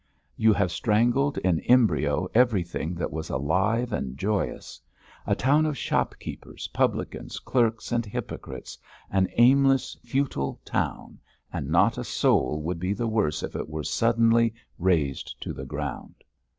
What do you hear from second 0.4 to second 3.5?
have strangled in embryo everything that was